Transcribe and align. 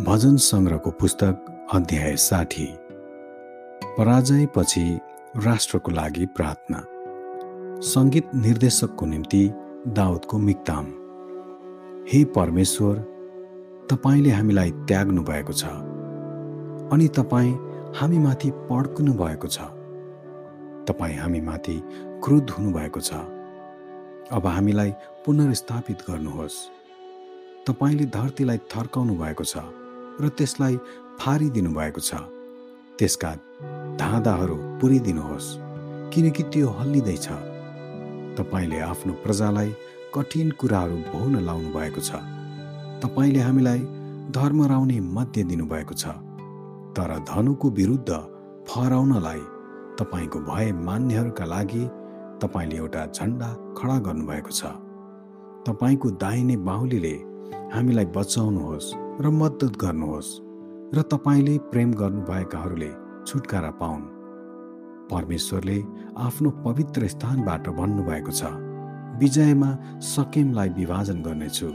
भजन 0.00 0.36
सङ्ग्रहको 0.36 0.90
पुस्तक 0.90 1.68
अध्याय 1.72 2.16
साठी। 2.16 2.66
पराजयपछि 3.96 4.84
राष्ट्रको 5.36 5.90
लागि 5.90 6.26
प्रार्थना। 6.26 6.78
सङ्गीत 7.80 8.30
निर्देशकको 8.34 9.06
निम्ति 9.06 9.42
दाउदको 9.88 10.38
मिक्ताम। 10.38 10.86
हे 12.12 12.24
परमेश्वर 12.36 12.96
तपाईँले 13.90 14.30
हामीलाई 14.30 14.70
त्याग्नु 14.88 15.22
भएको 15.22 15.52
छ 15.52 15.64
अनि 16.92 17.08
तपाईँ 17.08 17.52
हामीमाथि 17.96 18.50
पड्कनु 18.70 19.12
भएको 19.12 19.48
छ। 19.48 19.68
तपाईँ 20.88 21.18
हामीमाथि 21.18 21.76
क्रुद्ध 22.24 22.50
हुनुभएको 22.50 23.00
छ। 23.00 23.12
अब 24.32 24.46
हामीलाई 24.46 24.90
पुनर्स्थापित 25.26 25.98
गर्नुहोस्। 26.10 26.58
तपाईँले 27.66 28.04
धरतीलाई 28.16 28.58
थर्काउनु 28.72 29.14
भएको 29.14 29.44
छ। 29.44 29.56
र 30.20 30.28
त्यसलाई 30.28 30.76
फारिदिनु 31.20 31.70
भएको 31.70 32.00
छ। 32.00 32.14
त्यसका 32.98 33.30
धाँधाहरू 34.00 34.56
पुरिदिनुहोस् 34.80 35.48
किनकि 36.12 36.42
त्यो 36.42 36.68
हल्लिँदैछ। 36.68 37.26
तपाईँले 38.38 38.78
आफ्नो 38.80 39.12
प्रजालाई 39.24 39.70
कठिन 40.14 40.50
कुराहरू 40.50 40.96
भोग्न 41.10 41.44
लाउनु 41.44 41.70
भएको 41.72 42.00
छ। 42.00 42.10
तपाईँले 43.02 43.40
हामीलाई 43.40 43.80
धर्मराउने 44.30 45.00
मध्य 45.00 45.42
दिनुभएको 45.42 45.94
छ। 45.94 46.04
तर 46.96 47.10
धनुको 47.28 47.70
विरुद्ध 47.70 48.10
फहराउनलाई 48.68 49.40
तपाईँको 49.98 50.38
भय 50.40 50.72
मान्नेहरूका 50.72 51.44
लागि 51.44 51.84
तपाईँले 52.42 52.76
एउटा 52.76 53.02
झन्डा 53.06 53.48
खडा 53.78 53.96
गर्नुभएको 53.98 54.50
छ। 54.50 54.62
तपाईँको 55.66 56.10
दाहिने 56.10 56.56
बाहुलीले 56.56 57.14
हामीलाई 57.74 58.06
बचाउनुहोस्। 58.16 58.88
र 59.20 59.30
मद्दत 59.30 59.72
गर्नुहोस् 59.76 60.28
र 60.96 61.02
तपाईँले 61.12 61.56
प्रेम 61.70 61.90
गर्नुभएकाहरूले 61.92 62.90
छुटकारा 63.26 63.70
पाउन्। 63.80 64.04
परमेश्वरले 65.10 65.76
आफ्नो 66.18 66.50
पवित्र 66.64 67.08
स्थानबाट 67.08 67.68
भन्नुभएको 67.78 68.32
छ 68.32 68.42
विजयमा 69.20 69.70
सकेमलाई 70.06 70.68
विभाजन 70.78 71.20
गर्नेछु 71.22 71.68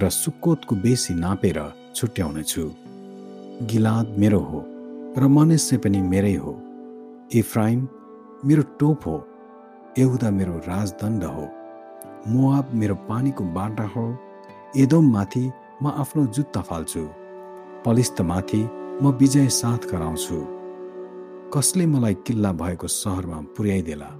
र 0.00 0.08
सुक्कोतको 0.08 0.76
बेसी 0.76 1.14
नापेर 1.14 1.58
छुट्याउनेछु। 1.94 2.64
गिलाद 3.68 4.16
मेरो 4.18 4.40
हो 4.40 4.64
र 5.18 5.28
मनुष्य 5.28 5.76
पनि 5.84 6.00
मेरै 6.08 6.34
हो। 6.34 6.56
इफ्राइम 7.34 7.86
मेरो 8.44 8.62
टोप 8.80 9.06
हो 9.06 9.16
यहुदा 9.98 10.30
मेरो 10.30 10.56
राजदण्ड 10.64 11.24
हो। 11.26 11.46
मोआब 12.32 12.74
मेरो 12.74 12.94
पानीको 13.08 13.44
बाटा 13.52 13.86
हो। 13.92 14.06
एदोममाथि 14.76 15.44
म 15.82 15.86
आफ्नो 15.86 16.24
जुत्ता 16.26 16.60
फाल्छु। 16.60 17.02
पलिस्तमाथि 17.86 18.62
म 19.02 19.10
विजय 19.20 19.48
साथ 19.48 19.82
गराउँछु 19.90 20.38
कसले 21.54 21.86
मलाई 21.86 22.14
किल्ला 22.26 22.52
भएको 22.52 22.86
सहरमा 22.86 23.38
पुर्याइदेला? 23.56 24.10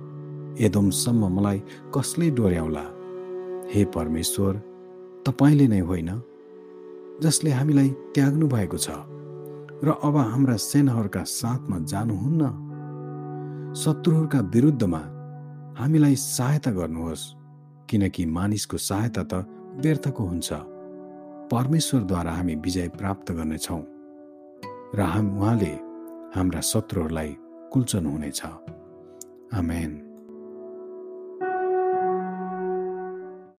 एदोमसम्म 0.66 1.22
मलाई 1.36 1.58
कसले 1.94 2.30
डोर्याउला? 2.30 2.84
हे 3.72 3.84
परमेश्वर 3.96 4.52
तपाईँले 5.26 5.66
नै 5.68 5.80
होइन 5.80 6.10
जसले 7.22 7.50
हामीलाई 7.50 7.88
त्याग्नु 8.14 8.46
भएको 8.48 8.78
छ 8.78 8.88
र 9.82 9.98
अब 10.06 10.16
हाम्रा 10.16 10.56
सेनाहरूका 10.62 11.22
साथमा 11.26 11.78
जानुहुन्न। 11.90 12.42
शत्रुहरूका 13.74 14.40
विरुद्धमा 14.54 15.02
हामीलाई 15.78 16.14
सहायता 16.14 16.70
गर्नुहोस् 16.70 17.30
किनकि 17.90 18.22
मानिसको 18.26 18.76
सहायता 18.78 19.22
त 19.30 19.32
व्यर्थको 19.82 20.24
हुन्छ। 20.24 20.77
परमेश्वरद्वारा 21.52 22.32
हामी 22.32 22.54
विजय 22.54 22.88
प्राप्त 22.88 23.32
गर्नेछौँ 23.32 23.82
र 24.94 25.00
हाम 25.00 25.38
उहाँले 25.38 25.72
हाम्रा 26.34 26.60
शत्रुहरूलाई 26.60 27.36
कुल्चनु 27.72 28.10
हुनेछ। 28.10 28.42
आमेन। 29.54 30.07